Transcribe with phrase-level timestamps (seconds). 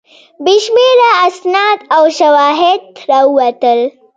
[0.43, 3.79] بې شمېره اسناد او شواهد راووتل.